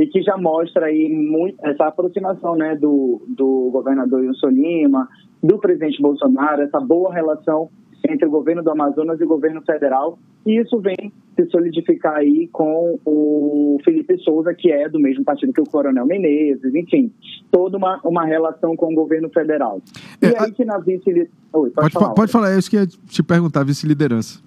[0.00, 5.06] e que já mostra aí muito, essa aproximação, né, do, do governador Wilson Lima,
[5.42, 7.68] do presidente Bolsonaro, essa boa relação
[8.08, 12.48] entre o governo do Amazonas e o governo federal, e isso vem se solidificar aí
[12.48, 17.12] com o Felipe Souza, que é do mesmo partido que o Coronel Menezes, enfim,
[17.50, 19.82] toda uma, uma relação com o governo federal.
[20.22, 21.10] E é, aí que na vice...
[21.10, 24.40] Oi, pode, pode, falar, pode falar, é isso que eu ia te perguntar, vice-liderança.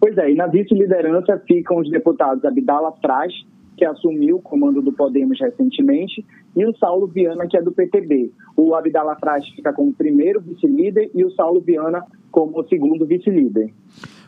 [0.00, 3.34] Pois é, e na vice-liderança ficam os deputados Abdala Fraz,
[3.80, 6.22] que assumiu o comando do Podemos recentemente,
[6.54, 8.30] e o Saulo Viana, que é do PTB.
[8.54, 13.72] O Abdala Fraz fica como primeiro vice-líder e o Saulo Viana como segundo vice-líder.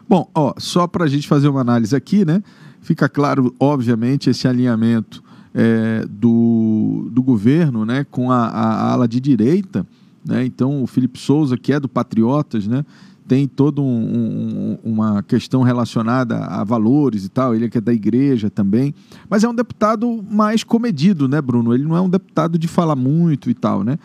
[0.08, 2.42] Bom, ó, só para a gente fazer uma análise aqui, né?
[2.80, 5.22] Fica claro, obviamente, esse alinhamento
[5.54, 9.86] é, do, do governo né, com a, a ala de direita.
[10.24, 10.46] Né?
[10.46, 12.86] Então, o Felipe Souza, que é do Patriotas, né?
[13.26, 17.80] Tem toda um, um, uma questão relacionada a valores e tal, ele é que é
[17.80, 18.94] da igreja também,
[19.28, 21.72] mas é um deputado mais comedido, né, Bruno?
[21.72, 23.98] Ele não é um deputado de falar muito e tal, né?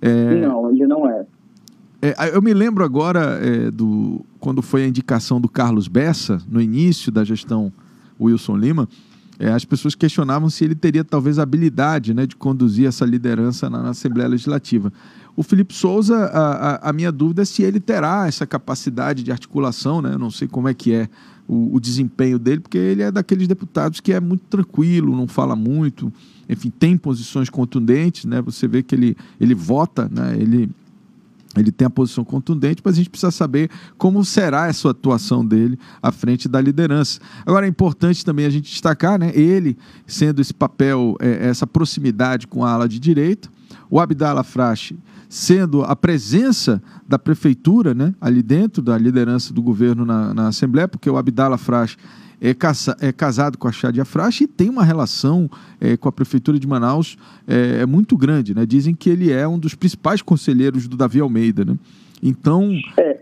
[0.00, 0.46] É...
[0.46, 1.26] Não, ele não é.
[2.00, 6.60] é eu me lembro agora é, do quando foi a indicação do Carlos Bessa, no
[6.60, 7.72] início da gestão
[8.18, 8.88] Wilson Lima,
[9.40, 13.70] é, as pessoas questionavam se ele teria talvez a habilidade né, de conduzir essa liderança
[13.70, 14.92] na, na Assembleia Legislativa.
[15.34, 19.32] O Felipe Souza, a, a, a, minha dúvida é se ele terá essa capacidade de
[19.32, 20.12] articulação, né?
[20.12, 21.08] Eu não sei como é que é
[21.48, 25.56] o, o, desempenho dele, porque ele é daqueles deputados que é muito tranquilo, não fala
[25.56, 26.12] muito,
[26.46, 28.42] enfim, tem posições contundentes, né?
[28.42, 30.36] Você vê que ele, ele vota, né?
[30.38, 30.68] Ele,
[31.56, 35.78] ele tem a posição contundente, mas a gente precisa saber como será essa atuação dele
[36.00, 37.20] à frente da liderança.
[37.44, 39.32] Agora é importante também a gente destacar, né?
[39.34, 43.48] Ele sendo esse papel, é, essa proximidade com a ala de direita,
[43.90, 44.96] o Abdala Frache
[45.28, 50.88] sendo a presença da prefeitura né, ali dentro da liderança do governo na, na Assembleia,
[50.88, 51.96] porque o Abdala Frache
[52.40, 55.50] é, casa, é, casado com a Chádia Frache e tem uma relação
[55.80, 58.54] é, com a Prefeitura de Manaus é, é, muito grande.
[58.54, 58.64] Né?
[58.64, 61.64] Dizem que ele é um dos principais conselheiros do Davi Almeida.
[61.64, 61.76] Né?
[62.22, 62.72] Então.
[62.96, 63.20] É.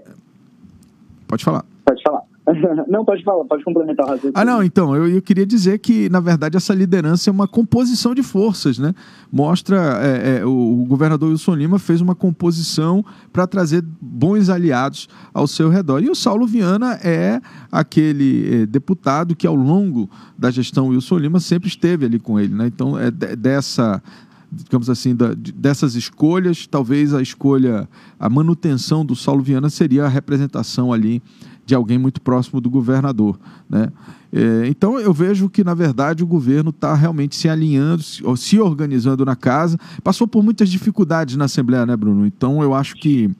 [1.26, 1.64] Pode falar.
[1.85, 2.27] Pode falar.
[2.88, 4.32] Não, pode falar, pode complementar o raciocínio.
[4.34, 8.14] Ah, não, então, eu, eu, queria dizer que, na verdade, essa liderança é uma composição
[8.14, 8.94] de forças, né?
[9.30, 15.08] Mostra, é, é, o, o, governador Wilson Lima fez uma composição para trazer bons aliados
[15.32, 16.02] ao seu redor.
[16.02, 20.08] E o Saulo Viana é aquele é, deputado que, ao longo
[20.38, 22.66] da gestão Wilson Lima, sempre esteve ali com ele, né?
[22.66, 24.02] Então, é dessa
[24.50, 27.87] digamos assim, da, dessas escolhas, talvez a escolha,
[28.18, 31.22] a manutenção do Saulo Viana seria a representação ali
[31.68, 33.38] de alguém muito próximo do governador.
[33.68, 33.92] Né?
[34.33, 38.59] É, então eu vejo que, na verdade, o governo está realmente se alinhando, se, se
[38.59, 39.78] organizando na casa.
[40.02, 42.24] Passou por muitas dificuldades na Assembleia, né, Bruno?
[42.24, 43.31] Então eu acho que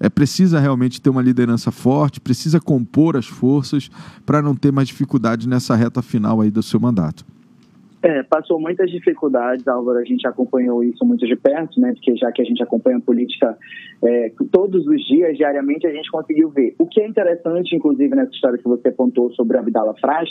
[0.00, 3.90] é, precisa realmente ter uma liderança forte, precisa compor as forças
[4.24, 7.22] para não ter mais dificuldades nessa reta final aí do seu mandato.
[8.04, 11.94] É, passou muitas dificuldades, Álvaro, a gente acompanhou isso muito de perto, né?
[11.94, 13.56] Porque já que a gente acompanha a política
[14.04, 16.74] é, todos os dias, diariamente, a gente conseguiu ver.
[16.78, 20.28] O que é interessante, inclusive, nessa história que você apontou sobre a Abdala Fraz,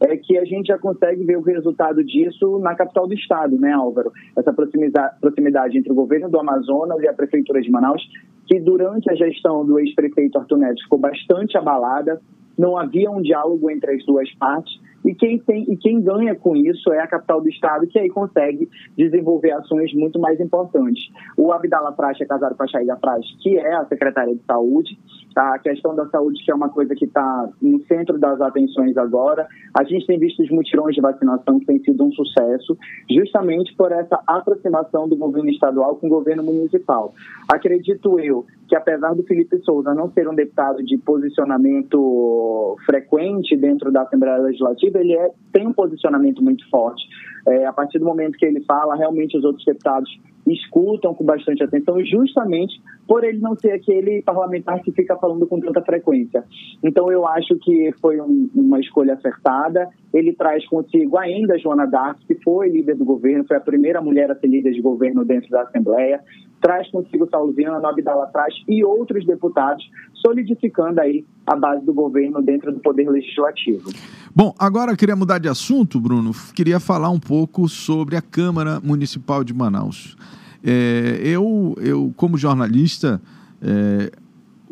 [0.00, 3.70] é que a gente já consegue ver o resultado disso na capital do estado, né,
[3.70, 4.10] Álvaro?
[4.34, 8.02] Essa proximidade entre o governo do Amazonas e a prefeitura de Manaus,
[8.46, 12.18] que durante a gestão do ex-prefeito Arthur Neto ficou bastante abalada,
[12.56, 14.72] não havia um diálogo entre as duas partes
[15.04, 18.08] e quem, tem, e quem ganha com isso é a capital do Estado, que aí
[18.08, 21.10] consegue desenvolver ações muito mais importantes.
[21.36, 24.98] O Abdala Praxe é casado com a Chaida Praxe, que é a secretária de Saúde.
[25.36, 29.46] A questão da saúde, que é uma coisa que está no centro das atenções agora.
[29.78, 32.76] A gente tem visto os mutirões de vacinação, que tem sido um sucesso,
[33.08, 37.14] justamente por essa aproximação do governo estadual com o governo municipal.
[37.48, 43.90] Acredito eu que, apesar do Felipe Souza não ser um deputado de posicionamento frequente dentro
[43.92, 47.02] da Assembleia Legislativa, ele é, tem um posicionamento muito forte.
[47.48, 50.10] É, a partir do momento que ele fala, realmente os outros deputados
[50.46, 55.60] escutam com bastante atenção, justamente por ele não ser aquele parlamentar que fica falando com
[55.60, 56.44] tanta frequência.
[56.82, 59.88] Então, eu acho que foi um, uma escolha acertada.
[60.12, 64.00] Ele traz consigo ainda a Joana Dark, que foi líder do governo, foi a primeira
[64.00, 66.20] mulher a ser líder de governo dentro da Assembleia.
[66.60, 69.84] Traz consigo Saulo Viana, Abdala Traz e outros deputados,
[70.20, 73.90] solidificando aí a base do governo dentro do Poder Legislativo.
[74.34, 76.32] Bom, agora eu queria mudar de assunto, Bruno.
[76.54, 80.16] Queria falar um pouco sobre a Câmara Municipal de Manaus.
[80.62, 83.20] É, eu, eu, como jornalista,
[83.60, 84.12] é,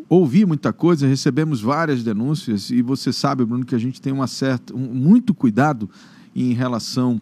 [0.07, 4.27] ouvi muita coisa, recebemos várias denúncias e você sabe, Bruno, que a gente tem uma
[4.27, 5.89] certa, um, muito cuidado
[6.35, 7.19] em relação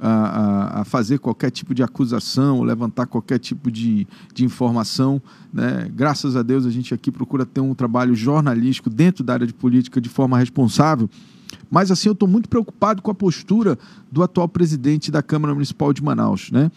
[0.00, 5.20] a, a, fazer qualquer tipo de acusação, levantar qualquer tipo de, de informação.
[5.52, 5.90] Né?
[5.94, 9.54] Graças a Deus a gente aqui procura ter um trabalho jornalístico dentro da área de
[9.54, 11.10] política de forma responsável.
[11.70, 13.78] Mas assim, eu estou muito preocupado com a postura
[14.10, 16.70] do atual presidente da Câmara Municipal de Manaus, né?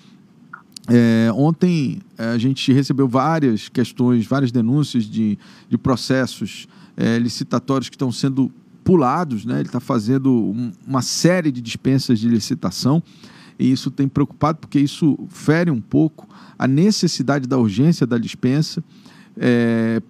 [0.88, 5.38] É, ontem é, a gente recebeu várias questões, várias denúncias de,
[5.70, 6.68] de processos
[6.98, 8.52] é, licitatórios que estão sendo
[8.92, 9.60] pulados, né?
[9.60, 13.02] ele está fazendo um, uma série de dispensas de licitação
[13.58, 16.28] e isso tem preocupado porque isso fere um pouco
[16.60, 18.84] a necessidade da urgência da dispensa.
[19.38, 20.02] É,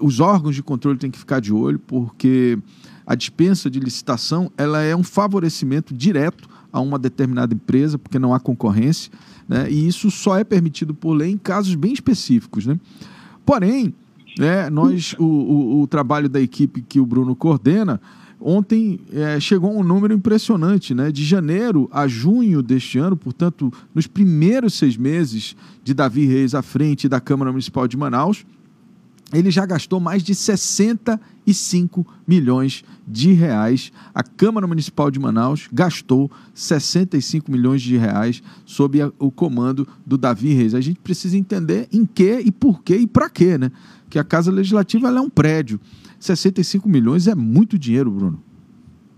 [0.00, 2.58] os órgãos de controle têm que ficar de olho porque
[3.06, 8.32] a dispensa de licitação ela é um favorecimento direto a uma determinada empresa porque não
[8.32, 9.12] há concorrência
[9.50, 9.68] né?
[9.68, 12.64] E isso só é permitido por lei em casos bem específicos.
[12.64, 12.78] Né?
[13.44, 13.92] Porém,
[14.38, 18.00] né, nós, o, o, o trabalho da equipe que o Bruno coordena,
[18.40, 21.12] ontem é, chegou um número impressionante, né?
[21.12, 26.62] De janeiro a junho deste ano, portanto, nos primeiros seis meses de Davi Reis à
[26.62, 28.44] frente da Câmara Municipal de Manaus,
[29.32, 33.92] ele já gastou mais de 65 milhões de reais.
[34.12, 40.52] A Câmara Municipal de Manaus gastou 65 milhões de reais sob o comando do Davi
[40.52, 40.74] Reis.
[40.74, 43.70] A gente precisa entender em que e por que e para quê, né?
[44.10, 45.80] Que a Casa Legislativa é um prédio.
[46.18, 48.42] 65 milhões é muito dinheiro, Bruno.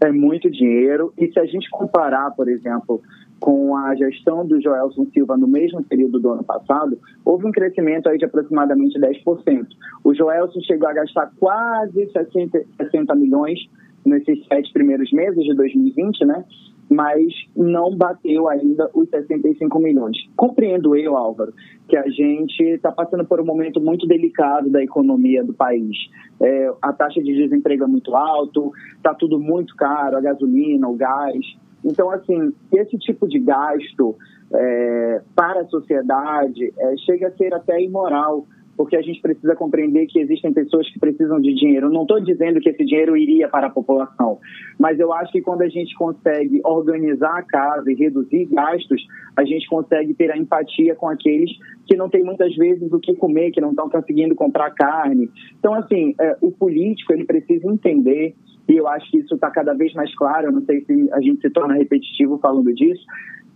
[0.01, 1.13] É muito dinheiro.
[1.17, 3.01] E se a gente comparar, por exemplo,
[3.41, 8.09] com a gestão do Joelson Silva no mesmo período do ano passado, houve um crescimento
[8.09, 9.67] aí de aproximadamente 10%.
[10.05, 13.59] O Joelson chegou a gastar quase 60, 60 milhões
[14.05, 16.45] nesses sete primeiros meses de 2020, né?
[16.93, 20.17] Mas não bateu ainda os 65 milhões.
[20.37, 21.53] Compreendo eu, Álvaro,
[21.89, 25.97] que a gente está passando por um momento muito delicado da economia do país.
[26.41, 28.61] É, a taxa de desemprego é muito alta,
[28.97, 31.45] está tudo muito caro, a gasolina, o gás.
[31.85, 34.17] Então, assim, esse tipo de gasto
[34.55, 38.47] é, para a sociedade é, chega a ser até imoral,
[38.77, 41.91] porque a gente precisa compreender que existem pessoas que precisam de dinheiro.
[41.91, 44.39] Não estou dizendo que esse dinheiro iria para a população,
[44.79, 49.07] mas eu acho que quando a gente consegue organizar a casa e reduzir gastos,
[49.37, 51.51] a gente consegue ter a empatia com aqueles
[51.87, 55.31] que não têm muitas vezes o que comer, que não estão conseguindo comprar carne.
[55.59, 58.35] Então, assim, é, o político ele precisa entender
[58.69, 61.21] e eu acho que isso está cada vez mais claro, eu não sei se a
[61.21, 63.05] gente se torna repetitivo falando disso,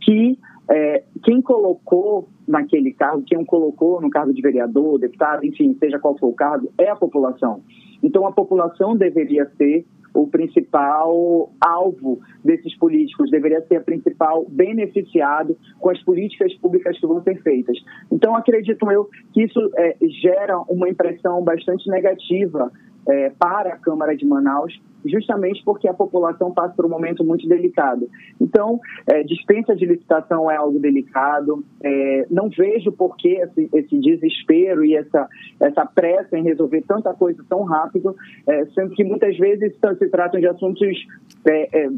[0.01, 0.39] que
[0.69, 5.99] é, quem colocou naquele cargo, quem o colocou no cargo de vereador, deputado, enfim, seja
[5.99, 7.63] qual for o cargo, é a população.
[8.03, 9.85] Então a população deveria ser
[10.15, 17.07] o principal alvo desses políticos, deveria ser a principal beneficiado com as políticas públicas que
[17.07, 17.77] vão ser feitas.
[18.11, 22.73] Então acredito eu que isso é, gera uma impressão bastante negativa
[23.09, 27.49] é, para a Câmara de Manaus, justamente porque a população passa por um momento muito
[27.49, 28.09] delicado.
[28.41, 31.65] Então, é, dispensa de licitação é algo delicado.
[31.83, 35.29] É, não vejo por que esse, esse, desespero e essa,
[35.61, 38.15] essa pressa em resolver tanta coisa tão rápido,
[38.47, 40.87] é, sendo que muitas vezes se tratam de assuntos
[41.49, 41.89] é, é,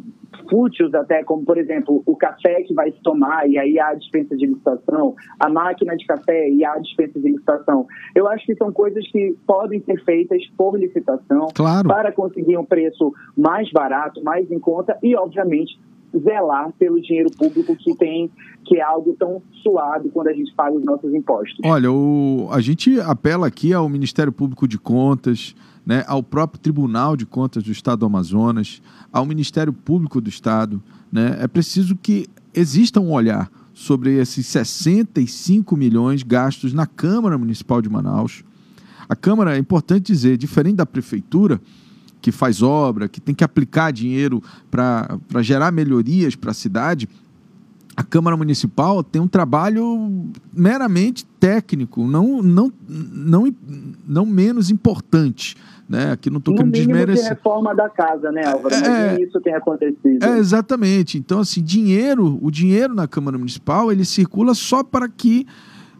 [0.48, 4.36] fúteis até, como, por exemplo, o café que vai se tomar e aí há dispensa
[4.36, 7.86] de licitação, a máquina de café e há dispensa de licitação.
[8.14, 11.88] Eu acho que são coisas que podem ser feitas por licitação claro.
[11.88, 15.78] para conseguir um preço preço mais barato, mais em conta e, obviamente,
[16.16, 18.30] zelar pelo dinheiro público que tem
[18.64, 21.58] que é algo tão suado quando a gente paga os nossos impostos.
[21.64, 25.54] Olha, o, a gente apela aqui ao Ministério Público de Contas,
[25.86, 30.82] né, ao próprio Tribunal de Contas do Estado do Amazonas, ao Ministério Público do Estado.
[31.10, 37.80] Né, é preciso que exista um olhar sobre esses 65 milhões gastos na Câmara Municipal
[37.80, 38.44] de Manaus.
[39.08, 41.58] A Câmara, é importante dizer, diferente da Prefeitura,
[42.20, 47.08] que faz obra, que tem que aplicar dinheiro para gerar melhorias para a cidade,
[47.98, 53.52] a Câmara Municipal tem um trabalho meramente técnico, não, não, não,
[54.06, 55.56] não menos importante.
[55.88, 56.12] Né?
[56.12, 57.24] Aqui não estou querendo desmerecer.
[57.24, 58.72] De reforma da casa, né, Álvaro?
[58.72, 60.22] É, isso tem acontecido.
[60.22, 61.18] É, exatamente.
[61.18, 65.44] Então, assim, dinheiro, o dinheiro na Câmara Municipal, ele circula só para que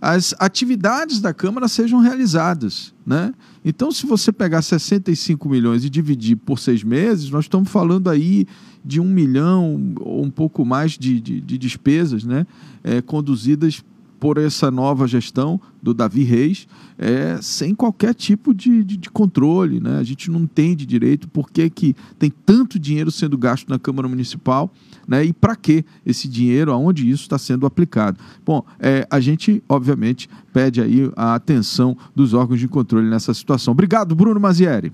[0.01, 2.95] as atividades da Câmara sejam realizadas.
[3.05, 3.33] Né?
[3.69, 8.47] Então, se você pegar 65 milhões e dividir por seis meses, nós estamos falando aí
[8.83, 12.47] de um milhão ou um pouco mais de, de, de despesas né?
[12.83, 13.85] É, conduzidas
[14.19, 16.67] por essa nova gestão do Davi Reis,
[16.99, 19.81] é, sem qualquer tipo de, de, de, controle.
[19.81, 19.99] Né?
[19.99, 24.09] A gente não entende direito por que, que tem tanto dinheiro sendo gasto na Câmara
[24.09, 24.71] Municipal
[25.07, 25.25] né?
[25.25, 28.19] e para que esse dinheiro, aonde isso está sendo aplicado.
[28.45, 33.73] Bom, é, a gente, obviamente, pede aí a atenção dos órgãos de controle nessa situação.
[33.73, 34.93] Obrigado, Bruno Mazieri.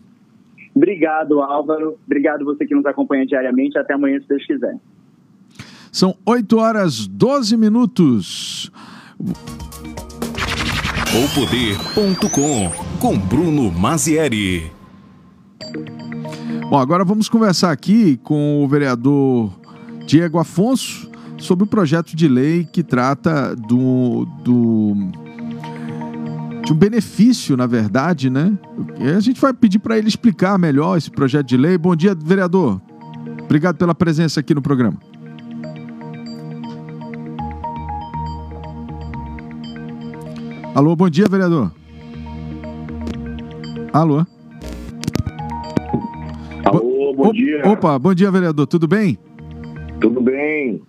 [0.74, 1.96] Obrigado, Álvaro.
[2.04, 3.78] Obrigado você que nos acompanha diariamente.
[3.78, 4.76] Até amanhã, se Deus quiser.
[5.92, 8.72] São 8 horas 12 minutos.
[11.34, 14.72] Poder.com com Bruno Mazieri.
[16.70, 19.52] Bom, agora vamos conversar aqui com o vereador
[20.06, 24.94] Diego Afonso sobre o projeto de lei que trata do, do
[26.64, 28.56] de um benefício, na verdade, né?
[28.98, 31.76] E a gente vai pedir para ele explicar melhor esse projeto de lei.
[31.76, 32.80] Bom dia, vereador.
[33.42, 34.98] Obrigado pela presença aqui no programa.
[40.74, 41.70] Alô, bom dia, vereador.
[43.92, 44.26] Alô.
[46.64, 47.62] Alô, bom dia.
[47.64, 48.66] Opa, bom dia, vereador.
[48.66, 49.16] Tudo bem?
[50.00, 50.82] Tudo bem.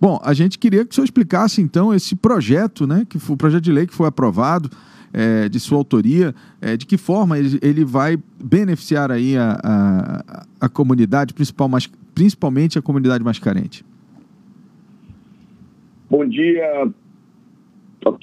[0.00, 3.06] Bom, a gente queria que o senhor explicasse, então, esse projeto, né?
[3.08, 4.68] Que foi o projeto de lei que foi aprovado,
[5.12, 10.44] é, de sua autoria, é, de que forma ele, ele vai beneficiar aí a, a,
[10.62, 13.84] a comunidade, principal, mais, principalmente a comunidade mais carente.
[16.10, 16.90] Bom dia,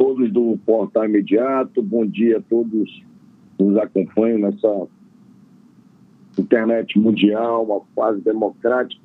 [0.07, 3.03] todos do Portal Imediato, bom dia a todos
[3.57, 4.87] que nos acompanham nessa
[6.39, 9.01] internet mundial, uma fase democrática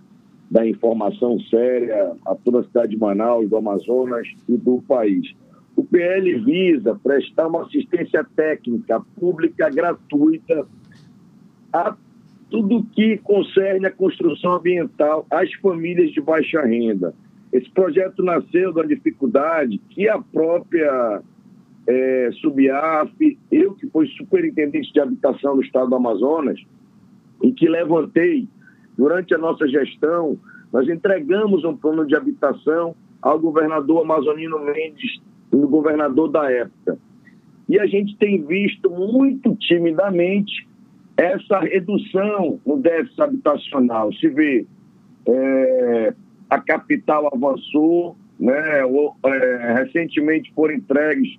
[0.48, 5.34] da informação séria a toda a cidade de Manaus, do Amazonas e do país.
[5.74, 10.64] O PL visa prestar uma assistência técnica pública gratuita
[11.72, 11.96] a
[12.48, 17.12] tudo que concerne a construção ambiental às famílias de baixa renda
[17.52, 21.22] esse projeto nasceu da dificuldade que a própria
[21.86, 26.58] é, Subiaf, eu que fui superintendente de habitação do estado do Amazonas,
[27.42, 28.48] e que levantei
[28.96, 30.38] durante a nossa gestão,
[30.72, 36.98] nós entregamos um plano de habitação ao governador Amazonino Mendes, o governador da época.
[37.68, 40.66] E a gente tem visto muito timidamente
[41.16, 44.12] essa redução no déficit habitacional.
[44.14, 44.66] Se vê
[45.26, 46.14] é,
[46.52, 48.80] a capital avançou, né?
[49.24, 51.38] É, recentemente foram entregues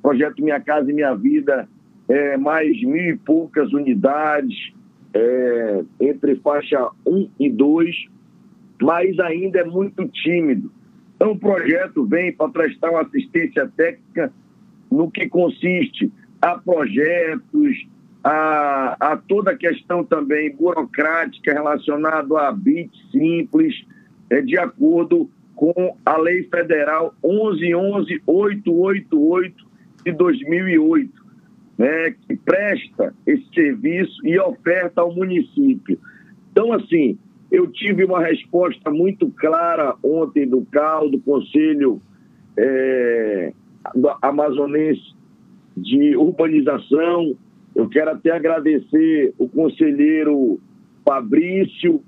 [0.00, 1.68] projeto Minha Casa e Minha Vida,
[2.08, 4.72] é, mais mil e poucas unidades
[5.12, 8.06] é, entre faixa 1 e 2,
[8.80, 10.70] mas ainda é muito tímido.
[11.16, 14.32] Então, o projeto vem para prestar uma assistência técnica
[14.90, 16.10] no que consiste
[16.40, 17.86] a projetos,
[18.22, 23.74] a, a toda a questão também burocrática relacionada a BIT simples,
[24.30, 29.54] é de acordo com a Lei Federal 11.11.888
[30.04, 31.24] de 2008,
[31.78, 35.98] né, que presta esse serviço e oferta ao município.
[36.50, 37.16] Então, assim,
[37.50, 42.02] eu tive uma resposta muito clara ontem do CAL, do Conselho
[42.56, 43.52] é,
[44.20, 45.14] Amazonense
[45.76, 47.34] de Urbanização.
[47.74, 50.60] Eu quero até agradecer o conselheiro
[51.04, 52.02] Fabrício,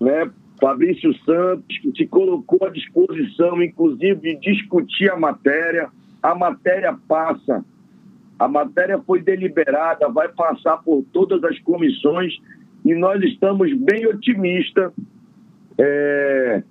[0.00, 0.30] né,
[0.60, 5.88] Fabrício Santos, que se colocou à disposição, inclusive, de discutir a matéria.
[6.22, 7.64] A matéria passa,
[8.38, 12.38] a matéria foi deliberada, vai passar por todas as comissões
[12.84, 14.92] e nós estamos bem otimistas
[15.78, 16.62] é,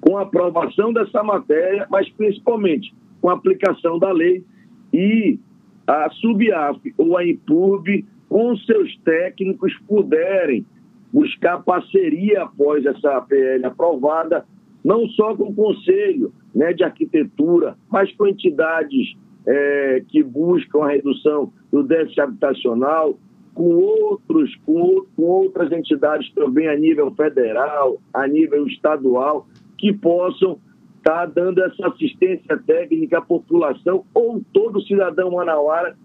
[0.00, 4.44] com a aprovação dessa matéria, mas principalmente com a aplicação da lei
[4.92, 5.38] e
[5.86, 10.64] a Subiaf ou a IPURB, com seus técnicos, puderem
[11.12, 14.44] buscar parceria após essa PL aprovada,
[14.84, 20.90] não só com o Conselho né, de Arquitetura, mas com entidades é, que buscam a
[20.90, 23.18] redução do déficit habitacional,
[23.54, 30.58] com outros, com, com outras entidades também a nível federal, a nível estadual, que possam
[30.98, 35.96] estar tá dando essa assistência técnica à população ou todo cidadão manauara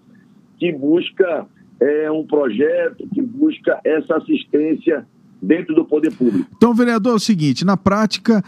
[0.58, 1.46] que busca
[1.84, 5.06] é um projeto que busca essa assistência
[5.42, 6.50] dentro do poder público.
[6.56, 8.42] Então, vereador, é o seguinte: na prática,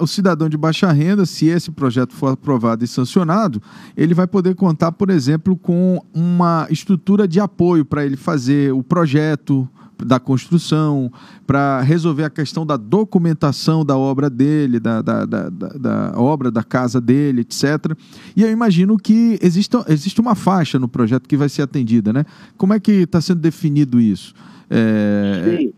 [0.00, 3.62] o cidadão de baixa renda, se esse projeto for aprovado e sancionado,
[3.96, 8.82] ele vai poder contar, por exemplo, com uma estrutura de apoio para ele fazer o
[8.82, 9.68] projeto,
[10.04, 11.10] da construção,
[11.46, 16.62] para resolver a questão da documentação da obra dele, da, da, da, da, obra da
[16.62, 17.96] casa dele, etc.
[18.36, 22.24] E eu imagino que existe, existe uma faixa no projeto que vai ser atendida, né?
[22.56, 24.34] Como é que está sendo definido isso?
[24.68, 25.56] É...
[25.56, 25.72] Sim.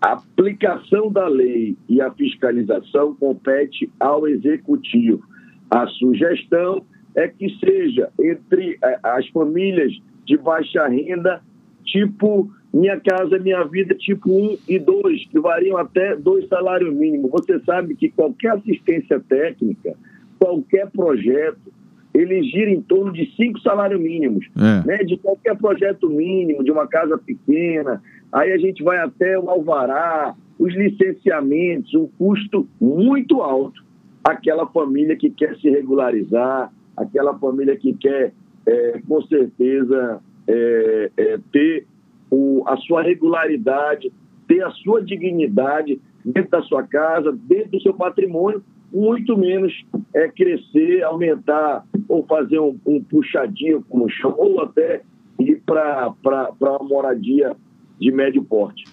[0.00, 5.22] A aplicação da lei e a fiscalização compete ao executivo.
[5.70, 6.82] A sugestão
[7.14, 9.92] é que seja entre é, as famílias
[10.26, 11.40] de baixa renda,
[11.84, 17.30] tipo Minha Casa Minha Vida, tipo 1 e 2, que variam até dois salários mínimos.
[17.30, 19.94] Você sabe que qualquer assistência técnica,
[20.38, 21.72] qualquer projeto,
[22.14, 24.46] ele gira em torno de cinco salários mínimos.
[24.56, 24.86] É.
[24.86, 25.04] Né?
[25.04, 28.02] De qualquer projeto mínimo, de uma casa pequena,
[28.32, 33.82] aí a gente vai até o alvará, os licenciamentos, um custo muito alto.
[34.24, 38.32] Aquela família que quer se regularizar, aquela família que quer,
[38.66, 41.86] é, com certeza, é, é, ter
[42.32, 44.10] o, a sua regularidade,
[44.48, 49.72] ter a sua dignidade dentro da sua casa, dentro do seu patrimônio, muito menos
[50.14, 55.02] é crescer, aumentar ou fazer um, um puxadinho, como chama, ou até
[55.38, 56.14] ir para
[56.58, 57.54] uma moradia
[58.00, 58.84] de médio porte.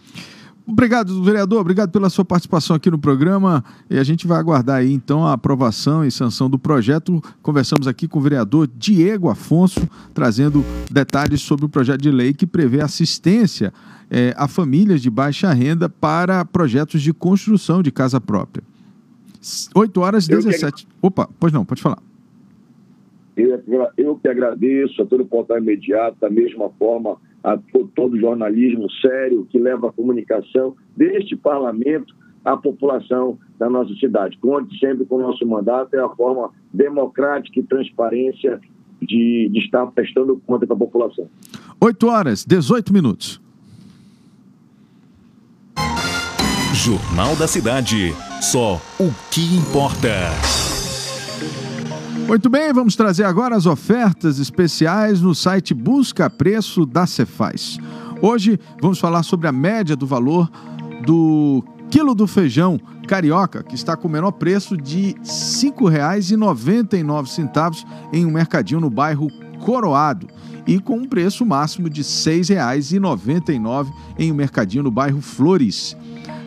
[0.72, 1.61] Obrigado, vereador.
[1.61, 3.63] Obrigado pela sua participação aqui no programa.
[3.89, 7.20] E a gente vai aguardar aí, então, a aprovação e sanção do projeto.
[7.41, 12.45] Conversamos aqui com o vereador Diego Afonso, trazendo detalhes sobre o projeto de lei que
[12.45, 13.74] prevê assistência
[14.11, 18.63] é, a famílias de baixa renda para projetos de construção de casa própria.
[19.74, 20.86] 8 horas e 17.
[20.86, 20.91] Que...
[21.01, 21.97] Opa, pois não, pode falar.
[23.36, 23.59] Eu,
[23.97, 27.57] eu que agradeço a todo o portal imediato, da mesma forma a
[27.95, 32.13] todo o jornalismo sério que leva a comunicação deste parlamento
[32.43, 34.37] à população da nossa cidade.
[34.37, 38.59] Conte sempre com o nosso mandato, é a forma democrática e transparência
[39.01, 41.27] de, de estar prestando conta para a população.
[41.81, 43.41] 8 horas, 18 minutos.
[46.73, 48.13] Jornal da Cidade.
[48.41, 50.68] Só o que importa.
[52.30, 57.80] Muito bem, vamos trazer agora as ofertas especiais no site Busca Preço da Cefaz.
[58.21, 60.47] Hoje vamos falar sobre a média do valor
[61.07, 68.27] do quilo do feijão carioca, que está com o menor preço de R$ 5,99 em
[68.27, 69.32] um mercadinho no bairro
[69.65, 70.27] Coroado
[70.67, 75.97] e com um preço máximo de R$ 6,99 em um mercadinho no bairro Flores.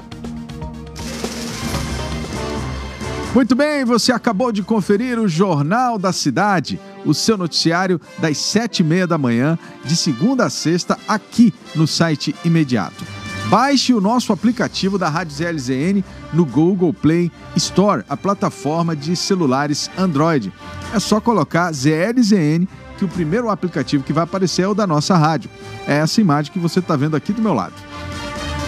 [3.33, 8.79] Muito bem, você acabou de conferir o Jornal da Cidade, o seu noticiário das sete
[8.79, 13.05] e meia da manhã, de segunda a sexta, aqui no site Imediato.
[13.45, 16.03] Baixe o nosso aplicativo da Rádio ZLZN
[16.33, 20.51] no Google Play Store, a plataforma de celulares Android.
[20.91, 22.67] É só colocar ZLZN
[22.97, 25.51] que o primeiro aplicativo que vai aparecer é o da nossa rádio.
[25.87, 27.73] É essa imagem que você está vendo aqui do meu lado.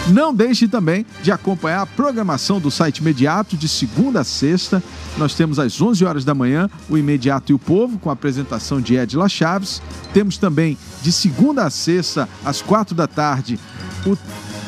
[0.08, 4.82] Não deixe também de acompanhar a programação do site Imediato de segunda a sexta.
[5.16, 8.80] Nós temos às 11 horas da manhã o Imediato e o Povo com a apresentação
[8.80, 9.80] de Edila Chaves.
[10.12, 13.60] Temos também de segunda a sexta às quatro da tarde
[14.04, 14.16] o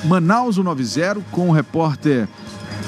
[0.06, 2.28] Manaus 90 com o repórter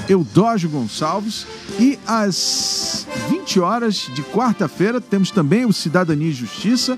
[0.08, 1.46] Eudógio Gonçalves.
[1.80, 6.96] E às 20 horas de quarta-feira temos também o Cidadania e Justiça.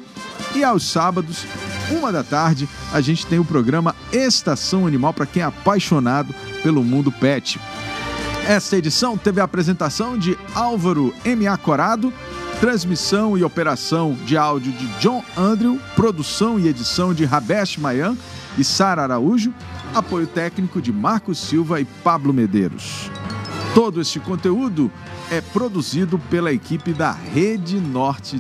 [0.55, 1.47] E aos sábados,
[1.91, 6.83] uma da tarde, a gente tem o programa Estação Animal para quem é apaixonado pelo
[6.83, 7.61] mundo pet.
[8.47, 11.57] Esta edição teve a apresentação de Álvaro M.A.
[11.57, 12.13] Corado,
[12.61, 18.17] transmissão e operação de áudio de John Andrew, produção e edição de Rabesh Mayan
[18.57, 19.53] e Sara Araújo,
[19.95, 23.11] apoio técnico de Marcos Silva e Pablo Medeiros.
[23.75, 24.91] Todo este conteúdo
[25.31, 28.37] é produzido pela equipe da Rede Norte